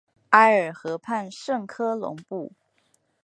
[0.31, 2.53] 埃尔河畔圣科隆布。